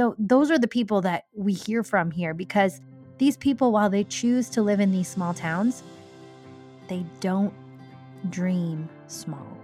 [0.00, 2.80] So, those are the people that we hear from here because
[3.18, 5.82] these people, while they choose to live in these small towns,
[6.88, 7.52] they don't
[8.30, 9.58] dream small.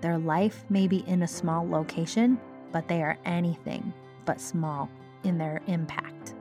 [0.00, 2.40] Their life may be in a small location,
[2.72, 3.92] but they are anything
[4.24, 4.88] but small
[5.22, 6.32] in their impact.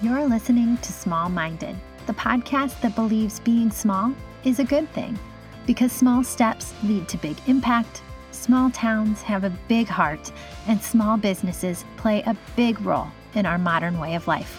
[0.00, 1.76] You're listening to Small Minded,
[2.06, 4.14] the podcast that believes being small
[4.44, 5.18] is a good thing
[5.66, 8.02] because small steps lead to big impact,
[8.42, 10.32] small towns have a big heart,
[10.66, 14.58] and small businesses play a big role in our modern way of life.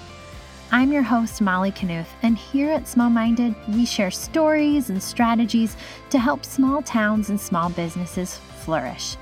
[0.71, 5.75] I'm your host, Molly Knuth, and here at Small Minded, we share stories and strategies
[6.11, 9.17] to help small towns and small businesses flourish.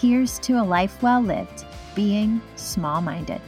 [0.00, 1.64] Here's to a life well lived,
[1.94, 3.40] being small minded.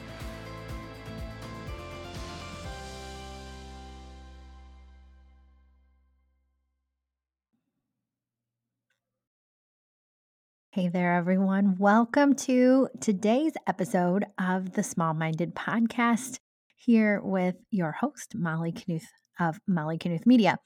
[10.75, 11.77] Hey there, everyone.
[11.79, 16.41] Welcome to today's episode of the Small Minded Podcast
[16.75, 19.07] here with your host, Molly Knuth
[19.39, 20.59] of Molly Knuth Media.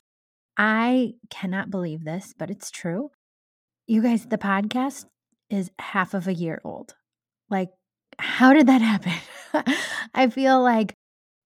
[0.56, 3.10] I cannot believe this, but it's true.
[3.86, 5.04] You guys, the podcast
[5.50, 6.94] is half of a year old.
[7.50, 7.68] Like,
[8.18, 9.74] how did that happen?
[10.14, 10.94] I feel like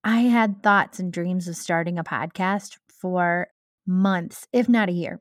[0.04, 3.48] I had thoughts and dreams of starting a podcast for
[3.88, 5.20] months, if not a year,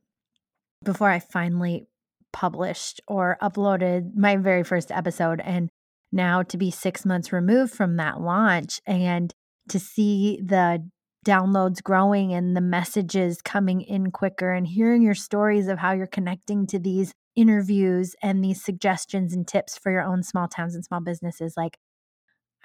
[0.84, 1.88] before I finally
[2.32, 5.42] published or uploaded my very first episode.
[5.44, 5.70] And
[6.12, 9.34] now to be six months removed from that launch and
[9.70, 10.90] to see the
[11.26, 16.08] downloads growing and the messages coming in quicker and hearing your stories of how you're
[16.08, 20.84] connecting to these interviews and these suggestions and tips for your own small towns and
[20.84, 21.78] small businesses like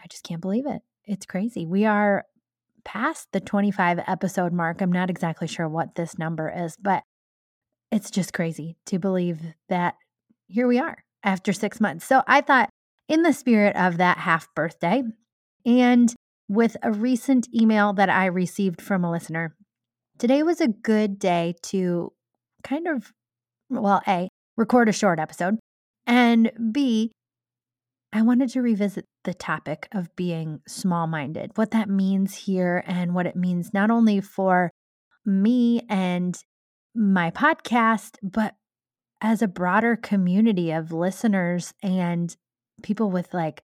[0.02, 0.82] I just can't believe it.
[1.04, 1.66] It's crazy.
[1.66, 2.24] We are
[2.84, 4.80] past the 25 episode mark.
[4.80, 7.02] I'm not exactly sure what this number is, but
[7.90, 9.94] it's just crazy to believe that
[10.48, 12.06] here we are after 6 months.
[12.06, 12.70] So I thought
[13.08, 15.02] in the spirit of that half birthday
[15.64, 16.14] and
[16.48, 19.56] with a recent email that I received from a listener.
[20.18, 22.12] Today was a good day to
[22.62, 23.12] kind of,
[23.68, 25.58] well, A, record a short episode,
[26.06, 27.12] and B,
[28.12, 33.14] I wanted to revisit the topic of being small minded, what that means here, and
[33.14, 34.70] what it means not only for
[35.24, 36.38] me and
[36.96, 38.54] my podcast, but
[39.20, 42.36] as a broader community of listeners and
[42.82, 43.62] people with like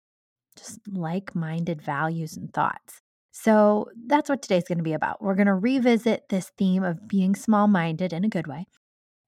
[0.57, 3.01] just like minded values and thoughts.
[3.33, 5.21] So that's what today's going to be about.
[5.21, 8.67] We're going to revisit this theme of being small minded in a good way.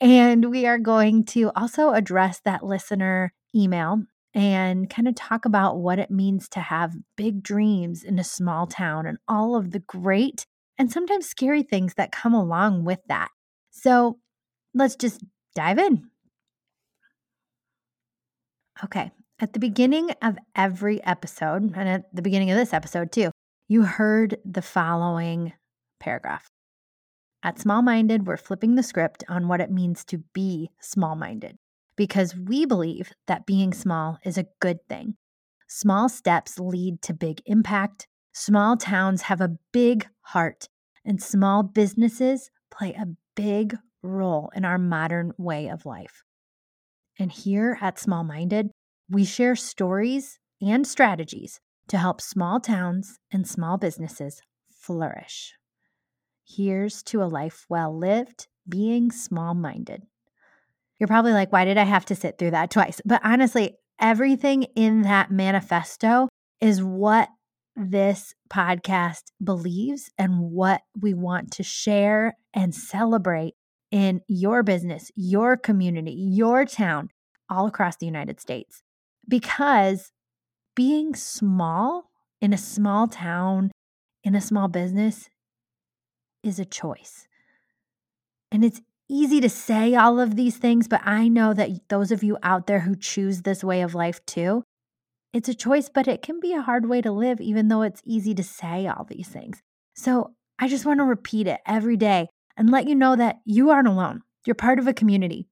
[0.00, 4.02] And we are going to also address that listener email
[4.34, 8.66] and kind of talk about what it means to have big dreams in a small
[8.66, 10.46] town and all of the great
[10.78, 13.30] and sometimes scary things that come along with that.
[13.76, 14.18] So
[14.72, 15.22] let's just
[15.54, 16.08] dive in.
[18.82, 23.30] Okay, at the beginning of every episode, and at the beginning of this episode too,
[23.68, 25.52] you heard the following
[26.00, 26.48] paragraph.
[27.42, 31.58] At Small Minded, we're flipping the script on what it means to be small minded
[31.96, 35.16] because we believe that being small is a good thing.
[35.68, 38.08] Small steps lead to big impact.
[38.32, 40.68] Small towns have a big heart,
[41.04, 46.24] and small businesses play a big role in our modern way of life.
[47.18, 48.70] And here at Small Minded,
[49.08, 55.54] we share stories and strategies to help small towns and small businesses flourish.
[56.44, 60.02] Here's to a life well lived, being small minded.
[60.98, 63.00] You're probably like, why did I have to sit through that twice?
[63.04, 66.28] But honestly, everything in that manifesto
[66.60, 67.28] is what
[67.76, 73.54] this podcast believes and what we want to share and celebrate
[73.90, 77.10] in your business, your community, your town,
[77.48, 78.82] all across the United States
[79.28, 80.12] because
[80.74, 82.10] being small
[82.40, 83.70] in a small town,
[84.22, 85.28] in a small business,
[86.42, 87.26] is a choice.
[88.52, 92.22] And it's easy to say all of these things, but I know that those of
[92.22, 94.62] you out there who choose this way of life too,
[95.36, 98.00] it's a choice, but it can be a hard way to live, even though it's
[98.06, 99.60] easy to say all these things.
[99.94, 103.68] So I just want to repeat it every day and let you know that you
[103.68, 104.22] aren't alone.
[104.46, 105.46] You're part of a community,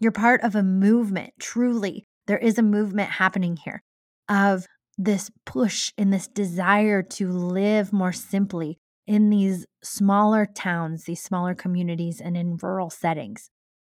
[0.00, 3.84] you're part of a movement, truly there is a movement happening here
[4.28, 4.66] of
[4.98, 11.54] this push and this desire to live more simply in these smaller towns, these smaller
[11.54, 13.50] communities, and in rural settings.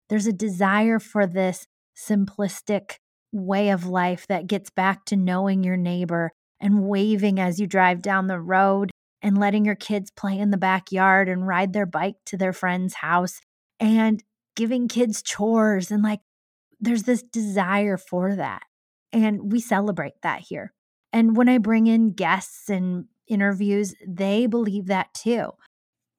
[0.10, 2.96] There's a desire for this simplistic
[3.31, 8.01] way of life that gets back to knowing your neighbor and waving as you drive
[8.01, 8.92] down the road
[9.22, 12.95] and letting your kids play in the backyard and ride their bike to their friend's
[12.95, 13.42] house
[13.80, 14.24] and
[14.56, 16.22] giving kids chores and like
[16.80, 18.62] there's this desire for that.
[19.12, 20.74] And we celebrate that here.
[21.13, 25.51] And when I bring in guests and interviews, they believe that too.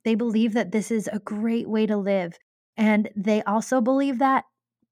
[0.05, 2.39] They believe that this is a great way to live.
[2.77, 4.45] And they also believe that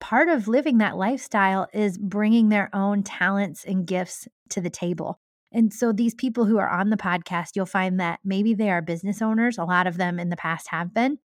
[0.05, 5.19] part of living that lifestyle is bringing their own talents and gifts to the table.
[5.51, 8.83] And so, these people who are on the podcast, you'll find that maybe they are
[8.83, 9.57] business owners.
[9.57, 11.21] A lot of them in the past have been,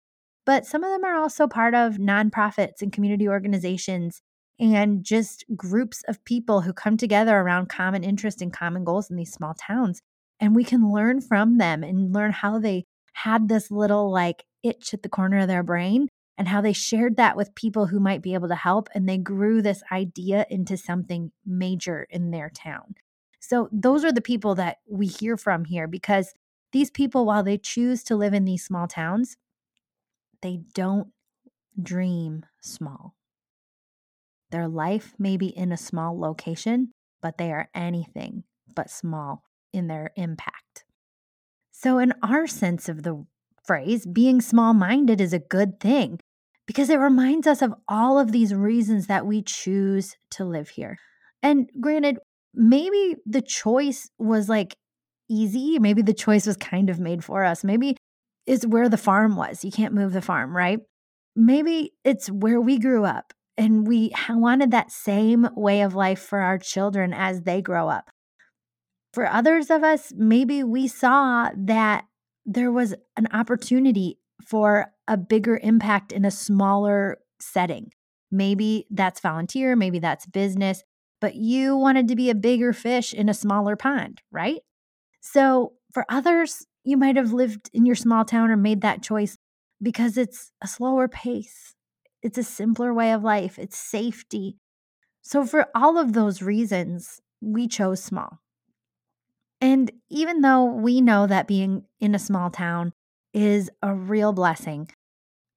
[0.44, 4.20] but some of them are also part of nonprofits and community organizations
[4.60, 9.16] and just groups of people who come together around common interests and common goals in
[9.16, 10.02] these small towns.
[10.38, 12.84] And we can learn from them and learn how they
[13.14, 17.16] had this little like itch at the corner of their brain and how they shared
[17.16, 18.88] that with people who might be able to help.
[18.94, 22.94] And they grew this idea into something major in their town.
[23.40, 26.34] So, those are the people that we hear from here because
[26.72, 29.36] these people, while they choose to live in these small towns,
[30.42, 31.08] they don't
[31.80, 33.14] dream small.
[34.50, 38.44] Their life may be in a small location, but they are anything
[38.74, 39.42] but small
[39.72, 40.84] in their impact.
[41.70, 43.24] So, in our sense of the
[43.64, 46.20] phrase, being small minded is a good thing
[46.66, 50.98] because it reminds us of all of these reasons that we choose to live here.
[51.42, 52.18] And granted,
[52.54, 54.76] maybe the choice was like
[55.28, 55.78] easy.
[55.78, 57.62] Maybe the choice was kind of made for us.
[57.62, 57.96] Maybe
[58.46, 59.64] it's where the farm was.
[59.64, 60.80] You can't move the farm, right?
[61.34, 66.40] Maybe it's where we grew up and we wanted that same way of life for
[66.40, 68.10] our children as they grow up.
[69.12, 72.04] For others of us, maybe we saw that
[72.44, 77.92] there was an opportunity for a bigger impact in a smaller setting.
[78.30, 80.82] Maybe that's volunteer, maybe that's business,
[81.20, 84.60] but you wanted to be a bigger fish in a smaller pond, right?
[85.20, 89.36] So for others, you might have lived in your small town or made that choice
[89.82, 91.76] because it's a slower pace
[92.26, 94.56] it's a simpler way of life, it's safety.
[95.22, 98.40] So, for all of those reasons, we chose small.
[99.60, 102.92] And even though we know that being in a small town
[103.36, 104.88] is a real blessing,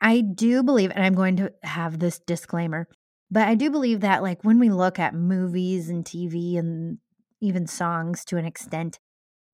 [0.01, 2.87] I do believe, and I'm going to have this disclaimer,
[3.31, 6.97] but I do believe that, like, when we look at movies and TV and
[7.41, 8.99] even songs to an extent,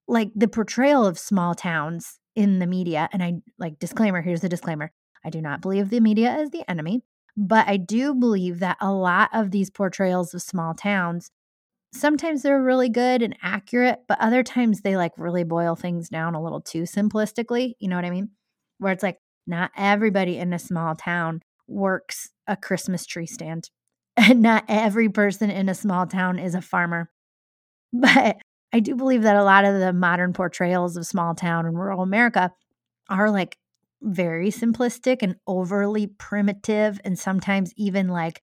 [0.07, 4.49] like the portrayal of small towns in the media, and I like, disclaimer here's the
[4.49, 4.91] disclaimer
[5.23, 7.03] I do not believe the media is the enemy,
[7.37, 11.29] but I do believe that a lot of these portrayals of small towns,
[11.95, 16.35] sometimes they're really good and accurate, but other times they like really boil things down
[16.35, 17.73] a little too simplistically.
[17.79, 18.29] You know what I mean?
[18.79, 23.69] Where it's like, not everybody in a small town works a Christmas tree stand.
[24.17, 27.09] And not every person in a small town is a farmer.
[27.93, 28.37] But
[28.73, 32.01] I do believe that a lot of the modern portrayals of small town and rural
[32.01, 32.51] America
[33.09, 33.57] are like
[34.01, 38.41] very simplistic and overly primitive and sometimes even like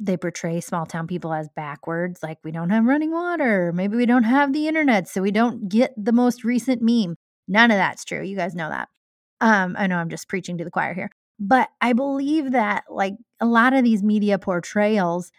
[0.00, 3.72] they portray small town people as backwards like we don't have running water.
[3.72, 7.16] Maybe we don't have the internet so we don't get the most recent meme.
[7.48, 8.22] None of that's true.
[8.22, 8.88] You guys know that.
[9.40, 13.14] Um i know i'm just preaching to the choir here but i believe that like
[13.40, 15.32] a lot of these media portrayals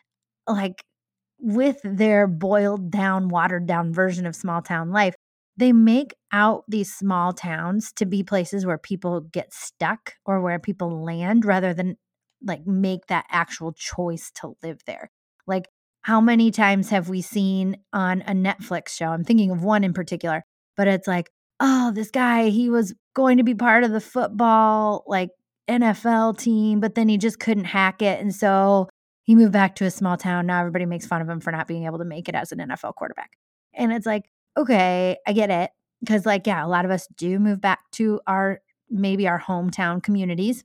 [0.47, 0.83] like
[1.39, 5.15] with their boiled down watered down version of small town life
[5.57, 10.59] they make out these small towns to be places where people get stuck or where
[10.59, 11.97] people land rather than
[12.43, 15.09] like make that actual choice to live there.
[15.47, 15.65] Like,
[16.01, 19.07] how many times have we seen on a Netflix show?
[19.07, 20.43] I'm thinking of one in particular,
[20.75, 25.03] but it's like, oh, this guy, he was going to be part of the football,
[25.05, 25.29] like
[25.69, 28.19] NFL team, but then he just couldn't hack it.
[28.19, 28.89] And so
[29.23, 30.47] he moved back to a small town.
[30.47, 32.59] Now everybody makes fun of him for not being able to make it as an
[32.59, 33.31] NFL quarterback.
[33.73, 34.25] And it's like,
[34.57, 35.71] okay, I get it.
[35.99, 40.01] Because, like, yeah, a lot of us do move back to our maybe our hometown
[40.01, 40.63] communities.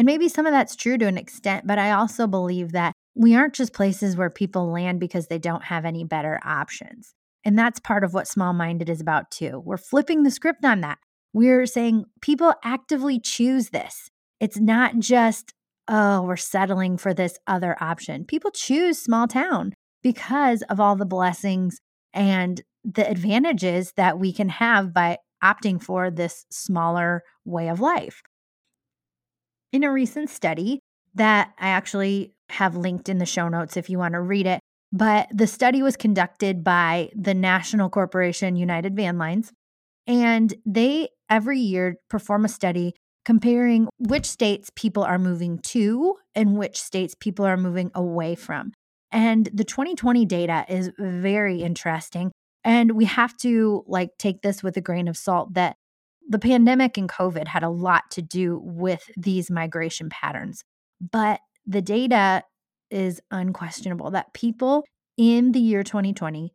[0.00, 3.36] And maybe some of that's true to an extent, but I also believe that we
[3.36, 7.12] aren't just places where people land because they don't have any better options.
[7.44, 9.62] And that's part of what small minded is about, too.
[9.62, 10.96] We're flipping the script on that.
[11.34, 14.08] We're saying people actively choose this.
[14.40, 15.52] It's not just,
[15.86, 18.24] oh, we're settling for this other option.
[18.24, 21.78] People choose small town because of all the blessings
[22.14, 28.22] and the advantages that we can have by opting for this smaller way of life.
[29.72, 30.80] In a recent study
[31.14, 34.60] that I actually have linked in the show notes if you want to read it,
[34.92, 39.52] but the study was conducted by the national corporation United Van Lines,
[40.06, 46.56] and they every year perform a study comparing which states people are moving to and
[46.56, 48.72] which states people are moving away from.
[49.12, 52.32] And the 2020 data is very interesting
[52.64, 55.76] and we have to like take this with a grain of salt that
[56.30, 60.62] the pandemic and COVID had a lot to do with these migration patterns.
[61.00, 62.44] But the data
[62.88, 64.84] is unquestionable that people
[65.18, 66.54] in the year 2020,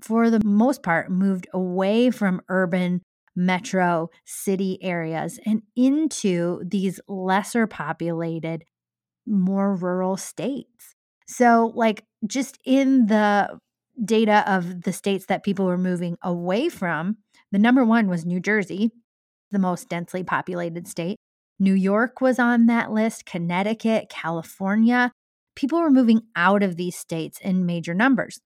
[0.00, 3.02] for the most part, moved away from urban
[3.34, 8.62] metro city areas and into these lesser populated,
[9.26, 10.94] more rural states.
[11.26, 13.58] So, like, just in the
[14.04, 17.16] data of the states that people were moving away from,
[17.50, 18.92] the number one was New Jersey,
[19.50, 21.16] the most densely populated state.
[21.58, 25.12] New York was on that list, Connecticut, California.
[25.54, 28.40] People were moving out of these states in major numbers.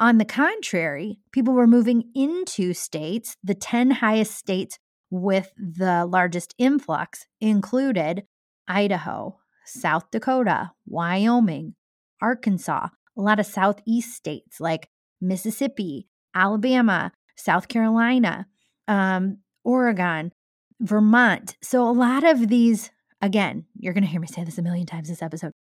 [0.00, 3.34] On the contrary, people were moving into states.
[3.42, 4.78] The 10 highest states
[5.10, 8.24] with the largest influx included
[8.68, 11.74] Idaho, South Dakota, Wyoming,
[12.22, 14.88] Arkansas, a lot of Southeast states like
[15.20, 18.46] Mississippi, Alabama, South Carolina,
[18.86, 20.32] um, Oregon,
[20.80, 21.58] Vermont.
[21.62, 24.86] So, a lot of these, again, you're going to hear me say this a million
[24.86, 25.52] times this episode.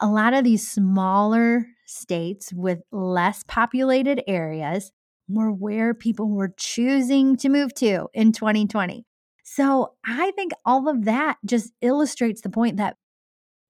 [0.00, 4.92] A lot of these smaller states with less populated areas
[5.28, 9.06] were where people were choosing to move to in 2020.
[9.44, 12.96] So, I think all of that just illustrates the point that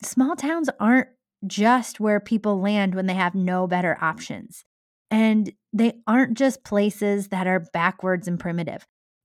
[0.02, 1.08] small towns aren't
[1.46, 4.64] just where people land when they have no better options.
[5.08, 8.84] And they aren't just places that are backwards and primitive.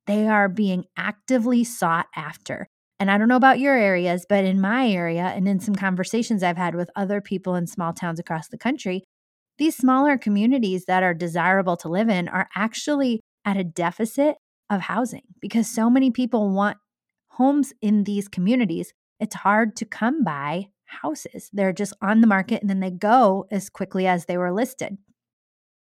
[0.09, 2.67] They are being actively sought after.
[2.99, 6.41] And I don't know about your areas, but in my area and in some conversations
[6.41, 9.03] I've had with other people in small towns across the country,
[9.59, 14.37] these smaller communities that are desirable to live in are actually at a deficit
[14.67, 16.77] of housing because so many people want
[17.33, 18.91] homes in these communities.
[19.19, 21.51] It's hard to come by houses.
[21.53, 24.97] They're just on the market and then they go as quickly as they were listed.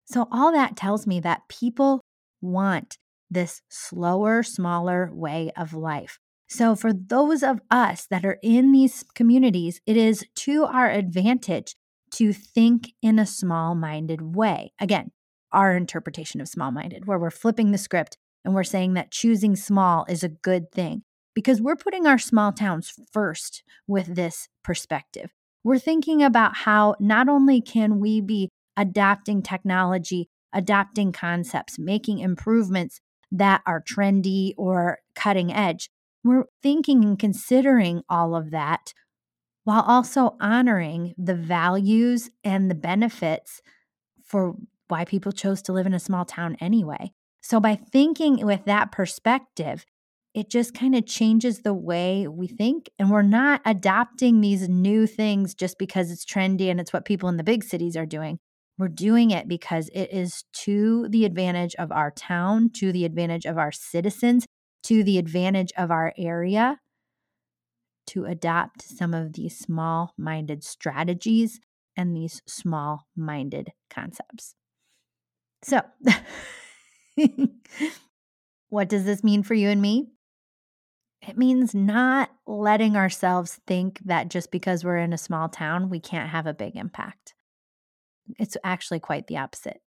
[0.05, 2.01] So, all that tells me that people
[2.41, 2.97] want
[3.31, 6.19] this slower, smaller way of life.
[6.49, 11.75] So, for those of us that are in these communities, it is to our advantage
[12.13, 14.73] to think in a small minded way.
[14.81, 15.11] Again,
[15.53, 19.57] our interpretation of small minded, where we're flipping the script and we're saying that choosing
[19.57, 21.03] small is a good thing
[21.35, 25.33] because we're putting our small towns first with this perspective.
[25.65, 33.01] We're thinking about how not only can we be adapting technology, adapting concepts, making improvements
[33.35, 35.91] that are trendy or cutting edge,
[36.23, 38.95] we're thinking and considering all of that
[39.65, 43.61] while also honoring the values and the benefits
[44.23, 44.55] for
[44.89, 47.11] why people chose to live in a small town anyway.
[47.41, 49.85] So, by thinking with that perspective,
[50.35, 52.91] it just kind of changes the way we think.
[52.99, 57.29] And we're not adopting these new things just because it's trendy and it's what people
[57.29, 58.39] in the big cities are doing.
[58.77, 63.47] We're doing it because it is to the advantage of our town, to the advantage
[63.47, 64.47] of our citizens,
[64.85, 66.81] to the advantage of our area
[68.07, 71.61] to adopt some of these small minded strategies
[71.97, 74.55] and these small minded concepts.
[75.63, 75.81] So,
[78.69, 80.09] what does this mean for you and me?
[81.27, 86.01] It means not letting ourselves think that just because we're in a small town, we
[86.01, 87.34] can't have a big impact.
[88.39, 89.81] It's actually quite the opposite.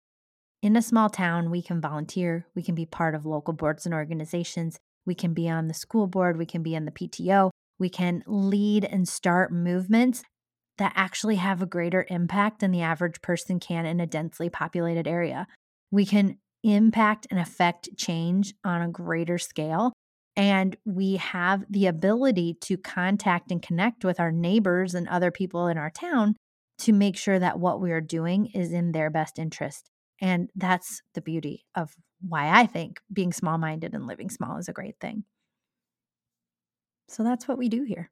[0.61, 3.93] In a small town, we can volunteer, we can be part of local boards and
[3.93, 7.89] organizations, we can be on the school board, we can be in the PTO, we
[7.89, 10.23] can lead and start movements
[10.77, 15.07] that actually have a greater impact than the average person can in a densely populated
[15.07, 15.47] area.
[15.91, 19.93] We can impact and affect change on a greater scale
[20.37, 25.67] and we have the ability to contact and connect with our neighbors and other people
[25.67, 26.35] in our town
[26.79, 29.89] to make sure that what we are doing is in their best interest.
[30.21, 34.67] And that's the beauty of why I think being small minded and living small is
[34.67, 35.23] a great thing.
[37.07, 38.11] So that's what we do here.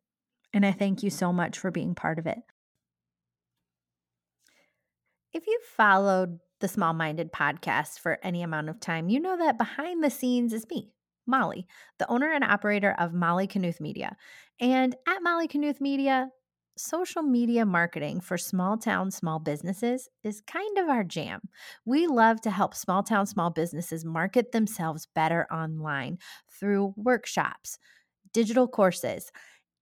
[0.54, 2.38] And I thank you so much for being part of it.
[5.34, 9.58] If you've followed the Small Minded podcast for any amount of time, you know that
[9.58, 10.94] behind the scenes is me,
[11.28, 11.68] Molly,
[12.00, 14.16] the owner and operator of Molly Knuth Media.
[14.62, 16.30] And at Molly Knuth Media,
[16.78, 21.42] social media marketing for small town small businesses is kind of our jam.
[21.86, 26.20] We love to help small town small businesses market themselves better online
[26.52, 27.78] through workshops,
[28.34, 29.32] digital courses,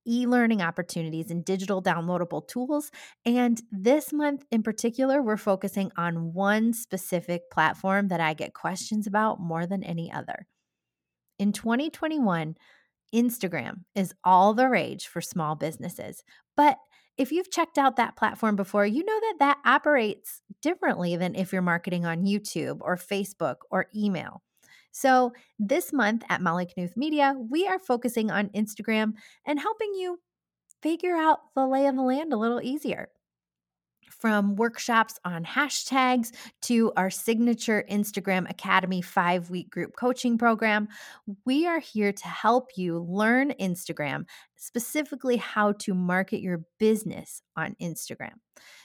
[0.07, 2.91] e learning opportunities, and digital downloadable tools.
[3.25, 9.07] And this month in particular, we're focusing on one specific platform that I get questions
[9.07, 10.47] about more than any other.
[11.39, 12.55] In 2021,
[13.13, 16.23] Instagram is all the rage for small businesses.
[16.55, 16.77] But
[17.17, 21.53] if you've checked out that platform before, you know that that operates differently than if
[21.53, 24.41] you're marketing on YouTube or Facebook or email.
[24.91, 29.13] So, this month at Molly Knuth Media, we are focusing on Instagram
[29.45, 30.19] and helping you
[30.83, 33.09] figure out the lay of the land a little easier.
[34.23, 40.87] From workshops on hashtags to our signature Instagram Academy five week group coaching program.
[41.45, 44.23] We are here to help you learn Instagram,
[44.55, 48.35] specifically how to market your business on Instagram.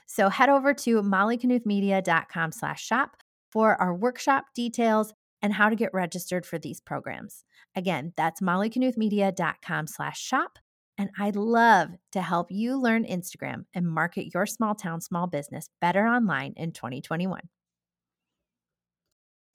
[0.09, 3.18] So head over to mollyknuthmedia.com slash shop
[3.52, 7.45] for our workshop details and how to get registered for these programs.
[7.76, 10.59] Again, that's mollyknuthmedia.com slash shop.
[10.99, 15.71] And I'd love to help you learn Instagram and market your small town small business
[15.81, 17.40] better online in 2021.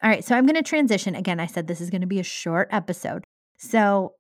[0.02, 1.16] All right, so I'm going to transition.
[1.16, 3.24] Again, I said this is going to be a short episode.
[3.58, 4.14] So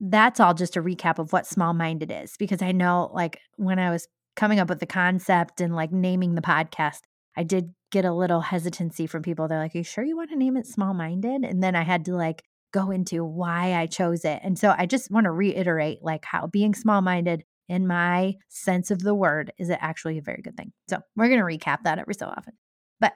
[0.00, 3.78] that's all just a recap of what small minded is because I know like when
[3.78, 7.00] I was coming up with the concept and like naming the podcast,
[7.36, 9.48] I did get a little hesitancy from people.
[9.48, 11.44] They're like, Are you sure you want to name it small minded?
[11.44, 14.40] And then I had to like go into why I chose it.
[14.42, 18.90] And so I just want to reiterate like how being small minded in my sense
[18.90, 20.72] of the word is actually a very good thing.
[20.88, 22.54] So we're going to recap that every so often.
[22.98, 23.12] But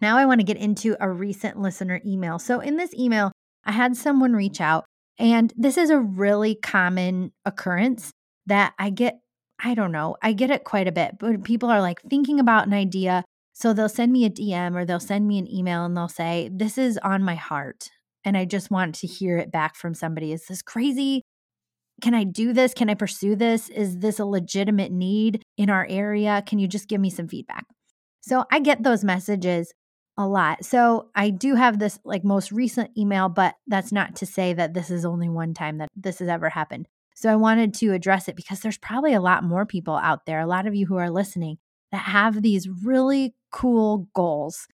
[0.00, 2.38] now I want to get into a recent listener email.
[2.38, 3.32] So in this email,
[3.64, 4.84] I had someone reach out,
[5.18, 8.12] and this is a really common occurrence
[8.46, 9.18] that I get.
[9.62, 12.68] I don't know, I get it quite a bit, but people are like thinking about
[12.68, 13.24] an idea.
[13.52, 16.48] So they'll send me a DM or they'll send me an email and they'll say,
[16.52, 17.90] This is on my heart
[18.28, 20.32] and I just want to hear it back from somebody.
[20.32, 21.22] Is this crazy?
[22.02, 22.74] Can I do this?
[22.74, 23.70] Can I pursue this?
[23.70, 26.42] Is this a legitimate need in our area?
[26.46, 27.64] Can you just give me some feedback?
[28.20, 29.72] So I get those messages
[30.18, 30.62] a lot.
[30.62, 34.74] So I do have this like most recent email, but that's not to say that
[34.74, 36.86] this is only one time that this has ever happened.
[37.14, 40.38] So I wanted to address it because there's probably a lot more people out there,
[40.38, 41.56] a lot of you who are listening
[41.92, 44.66] that have these really cool goals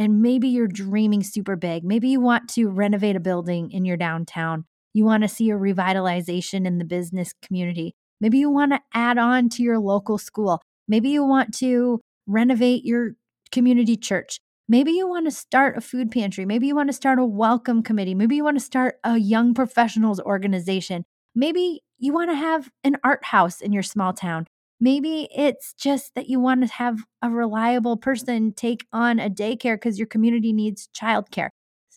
[0.00, 1.84] and maybe you're dreaming super big.
[1.84, 4.64] Maybe you want to renovate a building in your downtown.
[4.94, 7.94] You want to see a revitalization in the business community.
[8.18, 10.62] Maybe you want to add on to your local school.
[10.88, 13.10] Maybe you want to renovate your
[13.52, 14.40] community church.
[14.70, 16.46] Maybe you want to start a food pantry.
[16.46, 18.14] Maybe you want to start a welcome committee.
[18.14, 21.04] Maybe you want to start a young professionals organization.
[21.34, 24.46] Maybe you want to have an art house in your small town.
[24.80, 29.74] Maybe it's just that you want to have a reliable person take on a daycare
[29.74, 31.50] because your community needs childcare.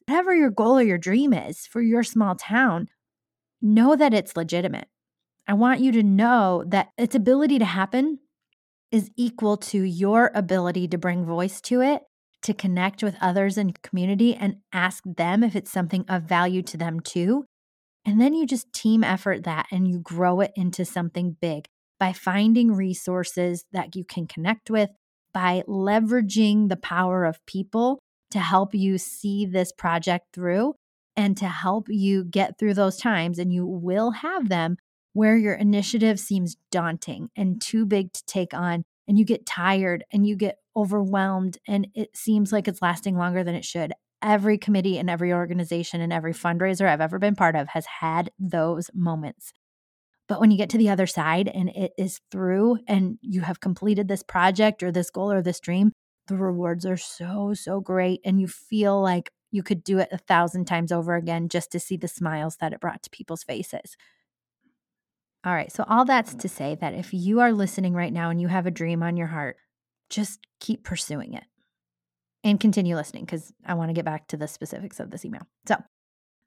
[0.05, 2.89] Whatever your goal or your dream is for your small town,
[3.61, 4.87] know that it's legitimate.
[5.47, 8.19] I want you to know that its ability to happen
[8.91, 12.03] is equal to your ability to bring voice to it,
[12.43, 16.77] to connect with others in community and ask them if it's something of value to
[16.77, 17.45] them too.
[18.05, 21.67] And then you just team effort that and you grow it into something big
[22.03, 24.89] by finding resources that you can connect with,
[25.33, 27.97] by leveraging the power of people
[28.29, 30.73] to help you see this project through
[31.15, 33.39] and to help you get through those times.
[33.39, 34.75] And you will have them
[35.13, 40.03] where your initiative seems daunting and too big to take on, and you get tired
[40.11, 43.93] and you get overwhelmed, and it seems like it's lasting longer than it should.
[44.21, 48.29] Every committee and every organization and every fundraiser I've ever been part of has had
[48.37, 49.53] those moments.
[50.27, 53.59] But when you get to the other side and it is through and you have
[53.59, 55.91] completed this project or this goal or this dream,
[56.27, 58.21] the rewards are so, so great.
[58.23, 61.79] And you feel like you could do it a thousand times over again just to
[61.79, 63.97] see the smiles that it brought to people's faces.
[65.45, 65.71] All right.
[65.71, 68.65] So, all that's to say that if you are listening right now and you have
[68.65, 69.57] a dream on your heart,
[70.09, 71.43] just keep pursuing it
[72.43, 75.45] and continue listening because I want to get back to the specifics of this email.
[75.67, 75.75] So,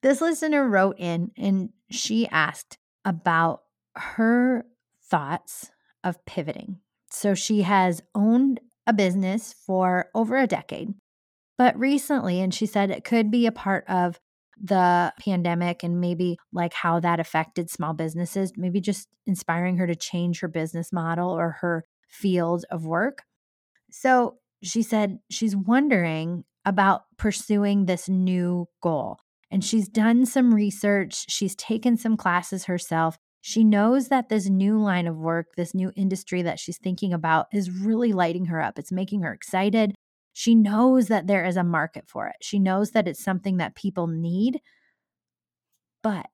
[0.02, 3.62] this listener wrote in and she asked about
[3.96, 4.64] her
[5.10, 5.70] thoughts
[6.04, 6.78] of pivoting.
[7.10, 10.94] So she has owned a business for over a decade,
[11.58, 14.20] but recently, and she said it could be a part of
[14.60, 19.94] the pandemic and maybe like how that affected small businesses, maybe just inspiring her to
[19.94, 23.24] change her business model or her field of work.
[23.90, 29.18] So she said she's wondering about pursuing this new goal.
[29.50, 34.76] And she's done some research, she's taken some classes herself, she knows that this new
[34.76, 38.76] line of work, this new industry that she's thinking about is really lighting her up.
[38.76, 39.94] It's making her excited.
[40.32, 42.34] She knows that there is a market for it.
[42.42, 44.60] She knows that it's something that people need.
[46.02, 46.26] But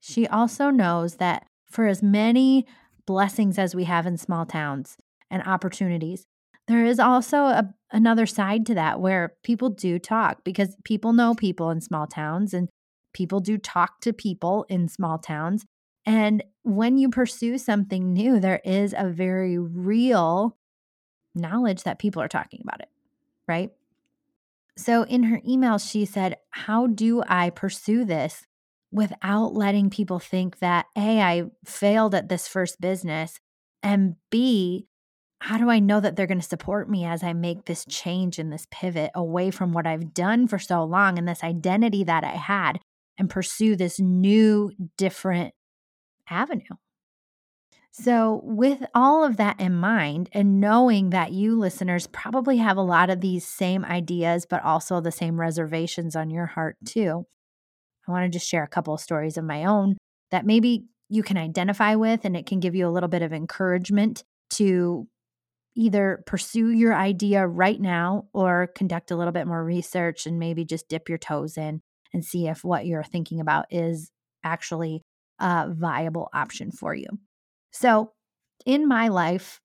[0.00, 2.66] she also knows that for as many
[3.06, 4.96] blessings as we have in small towns
[5.30, 6.26] and opportunities,
[6.66, 11.32] there is also a, another side to that where people do talk because people know
[11.32, 12.68] people in small towns and
[13.14, 15.64] people do talk to people in small towns.
[16.10, 20.56] And when you pursue something new, there is a very real
[21.36, 22.88] knowledge that people are talking about it,
[23.46, 23.70] right?
[24.76, 28.44] So in her email, she said, How do I pursue this
[28.90, 33.38] without letting people think that A, I failed at this first business,
[33.80, 34.88] and B,
[35.38, 38.40] how do I know that they're going to support me as I make this change
[38.40, 42.24] and this pivot away from what I've done for so long and this identity that
[42.24, 42.80] I had
[43.16, 45.54] and pursue this new, different
[46.30, 46.76] avenue?
[47.92, 52.82] So, with all of that in mind, and knowing that you listeners probably have a
[52.82, 57.26] lot of these same ideas, but also the same reservations on your heart too,
[58.06, 59.96] I want to just share a couple of stories of my own
[60.30, 63.32] that maybe you can identify with, and it can give you a little bit of
[63.32, 65.08] encouragement to
[65.76, 70.64] either pursue your idea right now or conduct a little bit more research and maybe
[70.64, 71.80] just dip your toes in
[72.12, 74.10] and see if what you're thinking about is
[74.44, 75.02] actually
[75.40, 77.08] a viable option for you.
[77.72, 78.12] So,
[78.66, 79.60] in my life,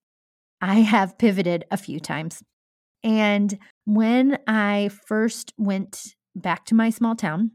[0.61, 2.41] I have pivoted a few times.
[3.03, 7.51] And when I first went back to my small town,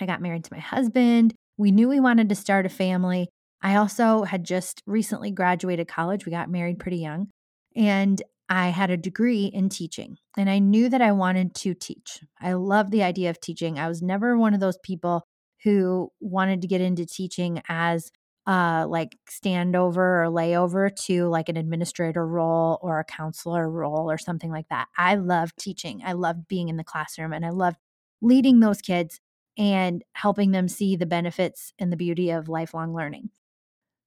[0.00, 1.34] I got married to my husband.
[1.58, 3.28] We knew we wanted to start a family.
[3.62, 6.26] I also had just recently graduated college.
[6.26, 7.28] We got married pretty young.
[7.76, 12.20] And I had a degree in teaching and I knew that I wanted to teach.
[12.40, 13.78] I love the idea of teaching.
[13.78, 15.22] I was never one of those people
[15.64, 18.10] who wanted to get into teaching as
[18.46, 24.18] uh like standover or layover to like an administrator role or a counselor role or
[24.18, 24.88] something like that.
[24.98, 26.02] I love teaching.
[26.04, 27.76] I love being in the classroom and I love
[28.20, 29.20] leading those kids
[29.58, 33.30] and helping them see the benefits and the beauty of lifelong learning.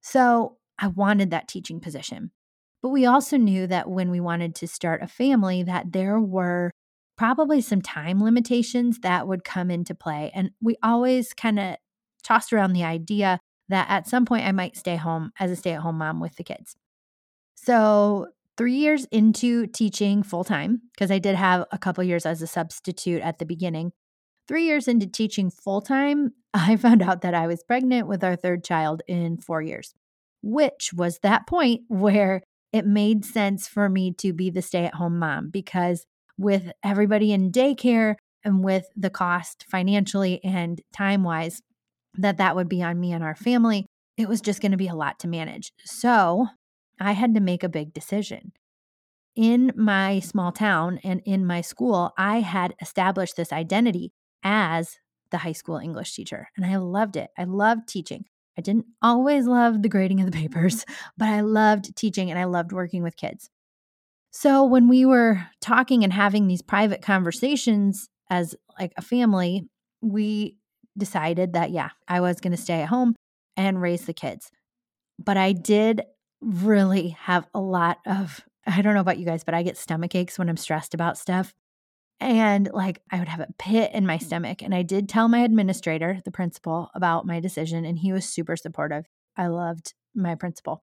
[0.02, 2.32] So, I wanted that teaching position.
[2.82, 6.70] But we also knew that when we wanted to start a family that there were
[7.16, 10.30] probably some time limitations that would come into play.
[10.34, 11.76] And we always kind of
[12.22, 15.98] tossed around the idea that at some point I might stay home as a stay-at-home
[15.98, 16.76] mom with the kids.
[17.54, 22.40] So, 3 years into teaching full time because I did have a couple years as
[22.40, 23.92] a substitute at the beginning.
[24.48, 28.36] 3 years into teaching full time, I found out that I was pregnant with our
[28.36, 29.94] third child in 4 years,
[30.42, 34.94] which was that point where it made sense for me to be the stay at
[34.94, 36.06] home mom because
[36.38, 41.62] with everybody in daycare and with the cost financially and time wise
[42.18, 44.88] that that would be on me and our family, it was just going to be
[44.88, 45.72] a lot to manage.
[45.84, 46.46] So
[47.00, 48.52] I had to make a big decision.
[49.34, 54.96] In my small town and in my school, I had established this identity as
[55.30, 57.28] the high school English teacher, and I loved it.
[57.36, 58.24] I loved teaching.
[58.56, 60.86] I didn't always love the grading of the papers,
[61.18, 63.50] but I loved teaching and I loved working with kids.
[64.38, 69.66] So when we were talking and having these private conversations as like a family,
[70.02, 70.58] we
[70.98, 73.16] decided that yeah, I was going to stay at home
[73.56, 74.50] and raise the kids.
[75.18, 76.02] But I did
[76.42, 80.14] really have a lot of I don't know about you guys, but I get stomach
[80.14, 81.54] aches when I'm stressed about stuff.
[82.20, 84.60] And like I would have a pit in my stomach.
[84.60, 88.54] And I did tell my administrator, the principal, about my decision, and he was super
[88.54, 89.06] supportive.
[89.34, 90.82] I loved my principal.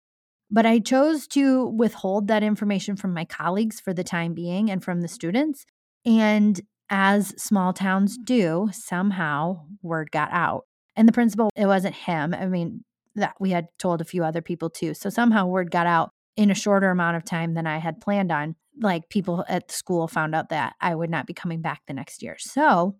[0.49, 4.83] But I chose to withhold that information from my colleagues for the time being and
[4.83, 5.65] from the students.
[6.05, 10.63] And as small towns do, somehow word got out.
[10.95, 12.33] And the principal, it wasn't him.
[12.33, 12.83] I mean,
[13.15, 14.93] that we had told a few other people too.
[14.93, 18.31] So somehow word got out in a shorter amount of time than I had planned
[18.31, 21.81] on like people at the school found out that I would not be coming back
[21.87, 22.37] the next year.
[22.39, 22.95] So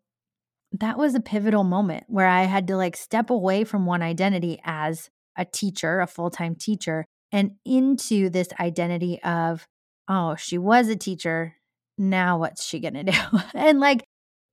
[0.74, 4.60] that was a pivotal moment where I had to like step away from one identity
[4.64, 9.68] as a teacher, a full time teacher, and into this identity of,
[10.08, 11.56] oh, she was a teacher.
[11.98, 13.18] Now what's she going to do?
[13.54, 14.04] and like,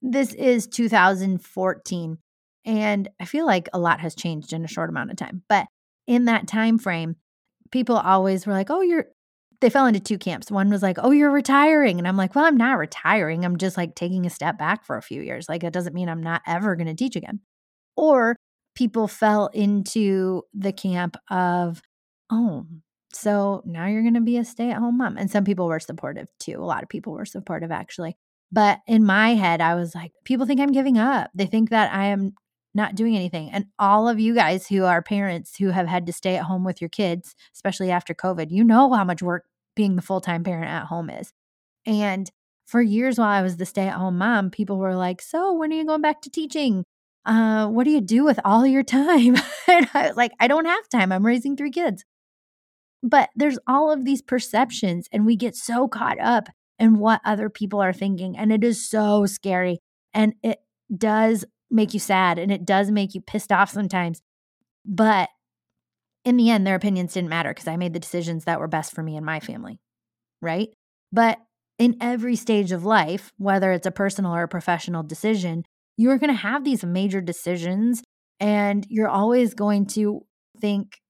[0.02, 2.18] this is 2014.
[2.66, 5.42] And I feel like a lot has changed in a short amount of time.
[5.48, 5.66] But
[6.06, 7.16] in that time frame,
[7.70, 9.06] people always were like, oh, you're
[9.64, 10.50] they fell into two camps.
[10.50, 13.44] One was like, "Oh, you're retiring." And I'm like, "Well, I'm not retiring.
[13.44, 15.48] I'm just like taking a step back for a few years.
[15.48, 17.40] Like it doesn't mean I'm not ever going to teach again."
[17.96, 18.36] Or
[18.74, 21.80] people fell into the camp of,
[22.34, 22.66] "Oh,
[23.12, 26.56] so now you're going to be a stay-at-home mom." And some people were supportive too.
[26.58, 28.16] A lot of people were supportive actually.
[28.52, 31.30] But in my head, I was like, people think I'm giving up.
[31.34, 32.34] They think that I am
[32.74, 33.50] not doing anything.
[33.50, 36.64] And all of you guys who are parents who have had to stay at home
[36.64, 39.44] with your kids, especially after COVID, you know how much work
[39.76, 41.32] being the full time parent at home is.
[41.86, 42.30] And
[42.66, 45.72] for years while I was the stay at home mom, people were like, So when
[45.72, 46.84] are you going back to teaching?
[47.24, 49.36] Uh, what do you do with all your time?
[49.68, 51.10] and I was like, I don't have time.
[51.10, 52.04] I'm raising three kids.
[53.04, 57.48] But there's all of these perceptions, and we get so caught up in what other
[57.48, 58.36] people are thinking.
[58.36, 59.78] And it is so scary.
[60.12, 60.58] And it
[60.96, 64.22] does make you sad and it does make you pissed off sometimes.
[64.84, 65.28] But
[66.24, 68.94] in the end, their opinions didn't matter because I made the decisions that were best
[68.94, 69.80] for me and my family.
[70.40, 70.68] Right.
[71.12, 71.38] But
[71.78, 75.64] in every stage of life, whether it's a personal or a professional decision,
[75.96, 78.02] you're going to have these major decisions
[78.40, 80.24] and you're always going to
[80.60, 81.00] think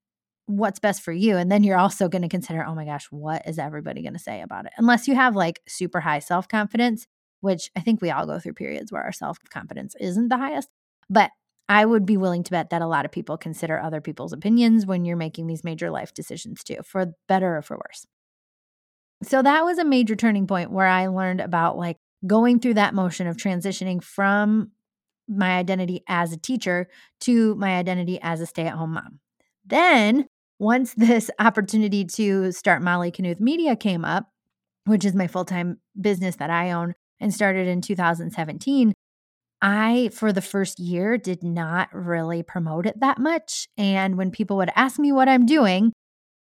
[0.46, 1.37] what's best for you.
[1.37, 4.18] And then you're also going to consider, oh my gosh, what is everybody going to
[4.18, 4.72] say about it?
[4.76, 7.07] Unless you have like super high self confidence,
[7.40, 10.68] which I think we all go through periods where our self confidence isn't the highest.
[11.09, 11.30] But
[11.68, 14.85] I would be willing to bet that a lot of people consider other people's opinions
[14.85, 18.07] when you're making these major life decisions too, for better or for worse.
[19.22, 22.94] So that was a major turning point where I learned about like going through that
[22.94, 24.72] motion of transitioning from
[25.26, 26.88] my identity as a teacher
[27.20, 29.20] to my identity as a stay at home mom.
[29.64, 30.26] Then,
[30.59, 34.29] once this opportunity to start Molly Knuth Media came up,
[34.87, 38.93] which is my full time business that I own and started in 2017,
[39.62, 43.67] I, for the first year, did not really promote it that much.
[43.79, 45.93] And when people would ask me what I'm doing,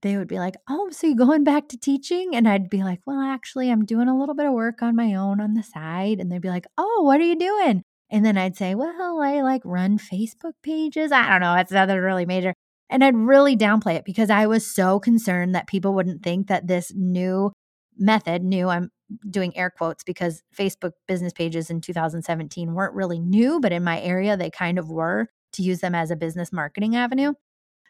[0.03, 2.35] they would be like, Oh, so you going back to teaching?
[2.35, 5.15] And I'd be like, Well, actually, I'm doing a little bit of work on my
[5.15, 6.19] own on the side.
[6.19, 7.83] And they'd be like, Oh, what are you doing?
[8.11, 11.13] And then I'd say, Well, I like run Facebook pages.
[11.13, 11.55] I don't know.
[11.55, 12.53] It's nothing really major.
[12.91, 16.67] And I'd really downplay it because I was so concerned that people wouldn't think that
[16.67, 17.53] this new
[17.97, 18.91] method, new, I'm
[19.29, 24.01] doing air quotes because Facebook business pages in 2017 weren't really new, but in my
[24.01, 27.33] area, they kind of were to use them as a business marketing avenue.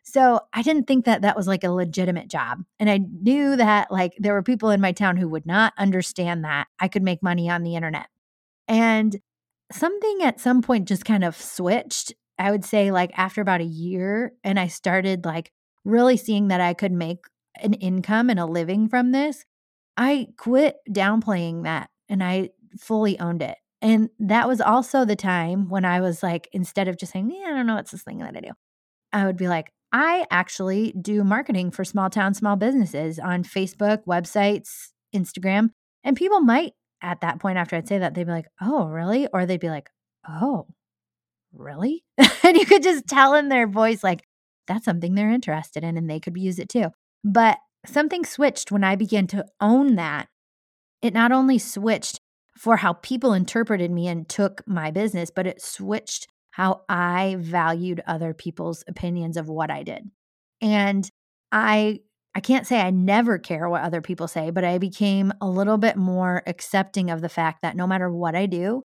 [0.04, 2.62] So I didn't think that that was like a legitimate job.
[2.78, 6.44] And I knew that like there were people in my town who would not understand
[6.44, 8.08] that I could make money on the internet.
[8.68, 9.18] And
[9.72, 12.12] something at some point just kind of switched.
[12.38, 15.52] I would say like after about a year and I started like
[15.84, 17.26] really seeing that I could make
[17.62, 19.44] an income and a living from this.
[19.96, 23.56] I quit downplaying that and I fully owned it.
[23.80, 27.48] And that was also the time when I was like, instead of just saying, yeah,
[27.48, 28.50] I don't know what's this thing that I do,
[29.12, 34.04] I would be like, I actually do marketing for small town, small businesses on Facebook,
[34.06, 35.70] websites, Instagram.
[36.02, 39.28] And people might, at that point, after I'd say that, they'd be like, oh, really?
[39.32, 39.90] Or they'd be like,
[40.28, 40.66] oh,
[41.56, 42.04] really?
[42.42, 44.24] and you could just tell in their voice, like,
[44.66, 46.86] that's something they're interested in and they could use it too.
[47.22, 50.28] But something switched when I began to own that.
[51.02, 52.20] It not only switched
[52.56, 58.00] for how people interpreted me and took my business, but it switched how I valued
[58.06, 60.10] other people's opinions of what I did.
[60.60, 61.08] And
[61.50, 62.00] I
[62.36, 65.78] I can't say I never care what other people say, but I became a little
[65.78, 68.82] bit more accepting of the fact that no matter what I do,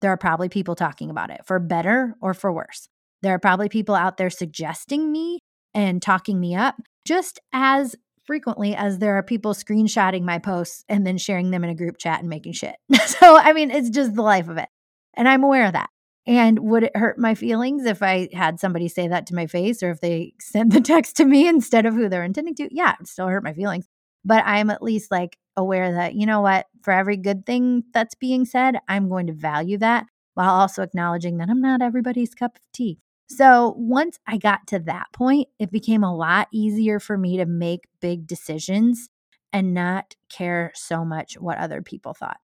[0.00, 2.88] there are probably people talking about it for better or for worse.
[3.22, 5.40] There are probably people out there suggesting me
[5.74, 11.06] and talking me up just as frequently as there are people screenshotting my posts and
[11.06, 12.76] then sharing them in a group chat and making shit.
[13.06, 14.68] so, I mean, it's just the life of it.
[15.14, 15.90] And I'm aware of that.
[16.26, 19.82] And would it hurt my feelings if I had somebody say that to my face
[19.82, 22.68] or if they sent the text to me instead of who they're intending to?
[22.70, 23.86] Yeah, it still hurt my feelings.
[24.24, 28.14] But I'm at least like aware that, you know what, for every good thing that's
[28.14, 32.56] being said, I'm going to value that while also acknowledging that I'm not everybody's cup
[32.56, 32.98] of tea.
[33.28, 37.46] So once I got to that point, it became a lot easier for me to
[37.46, 39.08] make big decisions
[39.52, 42.38] and not care so much what other people thought.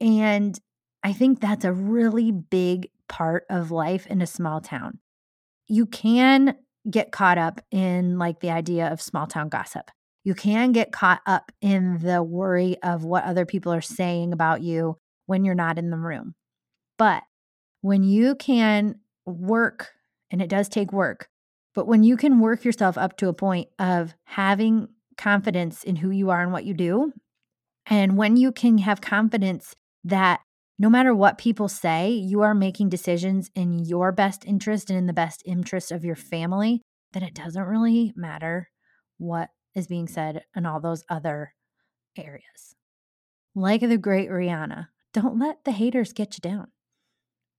[0.00, 0.58] And
[1.02, 4.98] I think that's a really big part of life in a small town.
[5.68, 6.56] You can
[6.90, 9.90] get caught up in like the idea of small town gossip.
[10.24, 14.62] You can get caught up in the worry of what other people are saying about
[14.62, 16.34] you when you're not in the room.
[16.98, 17.22] But
[17.80, 19.90] when you can work
[20.30, 21.28] and it does take work.
[21.74, 26.10] But when you can work yourself up to a point of having confidence in who
[26.10, 27.12] you are and what you do,
[27.86, 30.40] and when you can have confidence that
[30.78, 35.06] no matter what people say, you are making decisions in your best interest and in
[35.06, 38.68] the best interest of your family, then it doesn't really matter
[39.18, 41.54] what is being said in all those other
[42.16, 42.74] areas.
[43.54, 46.68] Like the great Rihanna, don't let the haters get you down.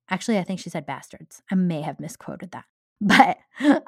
[0.10, 1.42] Actually, I think she said bastards.
[1.50, 2.66] I may have misquoted that.
[3.04, 3.38] But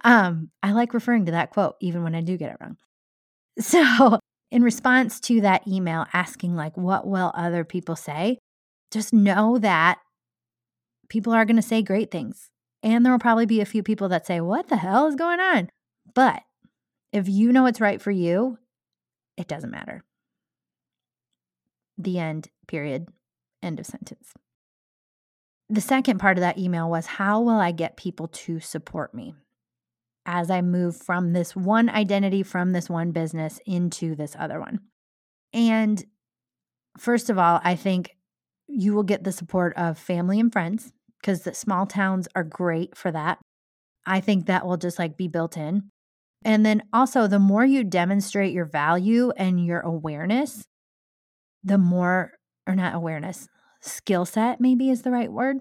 [0.03, 2.77] um, I like referring to that quote even when I do get it wrong.
[3.59, 4.17] So,
[4.49, 8.39] in response to that email asking, like, what will other people say?
[8.89, 9.99] Just know that
[11.09, 12.49] people are going to say great things.
[12.81, 15.39] And there will probably be a few people that say, What the hell is going
[15.39, 15.69] on?
[16.13, 16.41] But
[17.13, 18.57] if you know what's right for you,
[19.37, 20.03] it doesn't matter.
[21.97, 23.07] The end, period.
[23.61, 24.33] End of sentence
[25.73, 29.33] the second part of that email was how will I get people to support me
[30.25, 34.79] as I move from this one identity, from this one business into this other one?
[35.51, 36.03] And
[36.97, 38.15] first of all, I think
[38.67, 42.95] you will get the support of family and friends because the small towns are great
[42.95, 43.39] for that.
[44.05, 45.89] I think that will just like be built in.
[46.45, 50.65] And then also, the more you demonstrate your value and your awareness,
[51.63, 52.33] the more,
[52.67, 53.47] or not awareness,
[53.81, 55.57] skill set, maybe is the right word.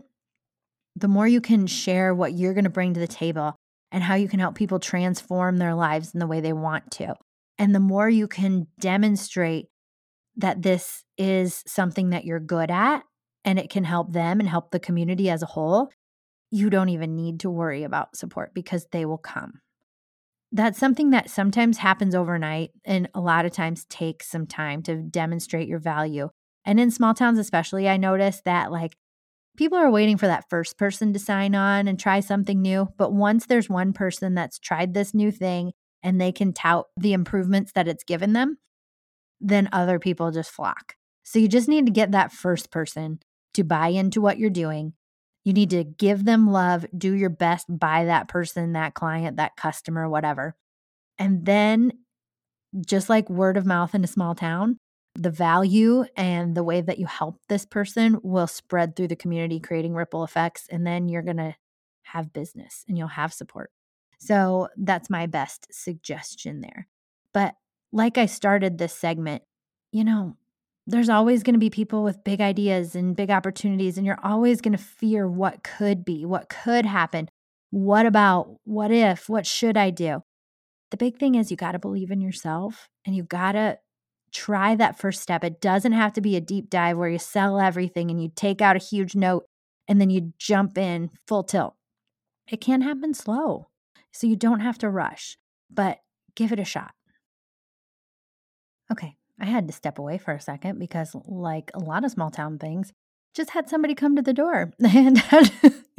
[0.97, 3.57] The more you can share what you're going to bring to the table
[3.91, 7.15] and how you can help people transform their lives in the way they want to.
[7.59, 9.67] And the more you can demonstrate
[10.37, 13.03] that this is something that you're good at
[13.45, 15.91] and it can help them and help the community as a whole,
[16.51, 19.61] you don't even need to worry about support because they will come.
[20.55, 24.97] That's something that sometimes happens overnight and a lot of times takes some time to
[24.97, 26.29] demonstrate your value.
[26.67, 28.95] And in small towns, especially, I notice that like
[29.57, 32.89] people are waiting for that first person to sign on and try something new.
[32.99, 37.15] But once there's one person that's tried this new thing and they can tout the
[37.15, 38.59] improvements that it's given them,
[39.41, 40.97] then other people just flock.
[41.23, 43.21] So you just need to get that first person
[43.55, 44.93] to buy into what you're doing.
[45.45, 49.57] You need to give them love, do your best by that person, that client, that
[49.57, 50.55] customer, whatever.
[51.19, 51.93] And then,
[52.87, 54.79] just like word of mouth in a small town,
[55.15, 59.61] the value and the way that you help this person will spread through the community,
[59.61, 60.67] creating ripple effects.
[60.71, 61.55] And then you're going to
[62.05, 63.71] have business and you'll have support.
[64.19, 66.89] So that's my best suggestion there.
[67.35, 67.57] But
[67.93, 69.43] like I started this segment,
[69.91, 70.37] you know,
[70.87, 74.61] there's always going to be people with big ideas and big opportunities, and you're always
[74.61, 77.29] going to fear what could be, what could happen.
[77.71, 80.23] What about, what if, what should I do?
[80.91, 83.79] The big thing is you got to believe in yourself and you got to
[84.31, 85.43] try that first step.
[85.43, 88.61] It doesn't have to be a deep dive where you sell everything and you take
[88.61, 89.45] out a huge note
[89.89, 91.75] and then you jump in full tilt.
[92.51, 93.69] It can happen slow.
[94.13, 95.39] So you don't have to rush,
[95.71, 95.99] but
[96.35, 96.93] give it a shot.
[98.91, 102.31] Okay, I had to step away for a second because, like a lot of small
[102.31, 102.93] town things,
[103.35, 105.53] just had somebody come to the door and had,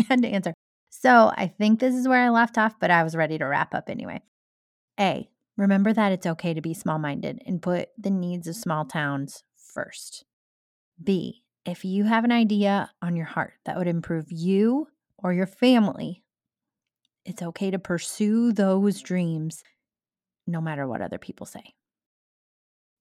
[0.07, 0.53] had to answer.
[0.89, 3.73] So I think this is where I left off, but I was ready to wrap
[3.73, 4.21] up anyway.
[4.99, 8.85] A, Remember that it's okay to be small minded and put the needs of small
[8.85, 10.25] towns first.
[11.01, 15.45] B, if you have an idea on your heart that would improve you or your
[15.45, 16.23] family,
[17.23, 19.63] it's okay to pursue those dreams
[20.47, 21.75] no matter what other people say.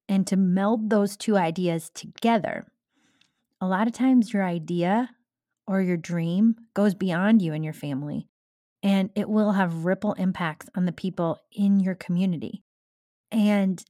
[0.08, 2.66] And to meld those two ideas together,
[3.60, 5.10] a lot of times your idea
[5.66, 8.28] or your dream goes beyond you and your family
[8.82, 12.62] and it will have ripple impacts on the people in your community.
[13.30, 13.82] And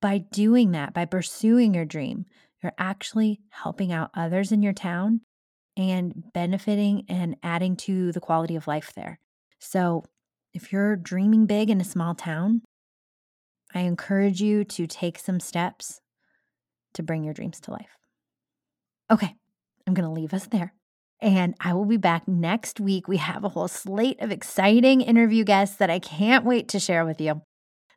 [0.00, 2.24] by doing that, by pursuing your dream,
[2.62, 5.20] you're actually helping out others in your town
[5.76, 9.20] and benefiting and adding to the quality of life there.
[9.58, 10.04] So,
[10.52, 12.62] if you're dreaming big in a small town,
[13.74, 16.00] I encourage you to take some steps
[16.94, 17.96] to bring your dreams to life.
[19.10, 19.34] Okay,
[19.86, 20.74] I'm going to leave us there.
[21.20, 23.06] And I will be back next week.
[23.06, 27.04] We have a whole slate of exciting interview guests that I can't wait to share
[27.04, 27.42] with you.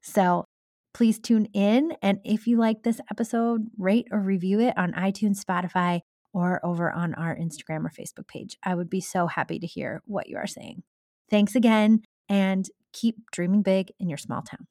[0.02, 0.46] So
[0.94, 1.94] please tune in.
[2.02, 6.02] And if you like this episode, rate or review it on iTunes, Spotify,
[6.34, 8.58] or over on our Instagram or Facebook page.
[8.64, 10.84] I would be so happy to hear what you are saying.
[11.30, 14.68] Thanks again, and keep dreaming big in your small town.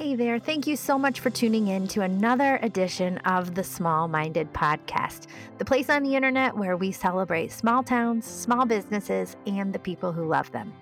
[0.00, 0.38] Hey there.
[0.38, 5.26] Thank you so much for tuning in to another edition of the Small Minded Podcast,
[5.58, 10.10] the place on the internet where we celebrate small towns, small businesses, and the people
[10.10, 10.72] who love them.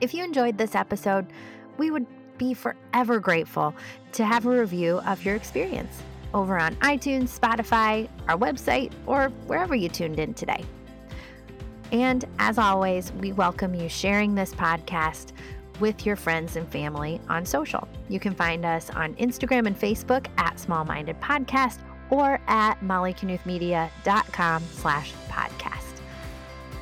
[0.00, 1.26] If you enjoyed this episode,
[1.78, 2.06] we would
[2.38, 3.74] be forever grateful
[4.12, 6.00] to have a review of your experience
[6.32, 10.64] over on iTunes, Spotify, our website, or wherever you tuned in today.
[11.90, 15.32] And as always, we welcome you sharing this podcast
[15.80, 17.88] with your friends and family on social.
[18.08, 21.78] You can find us on Instagram and Facebook at Small Minded Podcast
[22.10, 26.00] or at mollyknuthmedia.com slash podcast.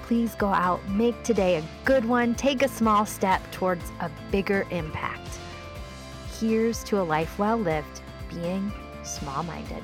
[0.03, 4.66] Please go out, make today a good one, take a small step towards a bigger
[4.70, 5.38] impact.
[6.40, 8.72] Here's to a life well lived, being
[9.05, 9.83] small minded.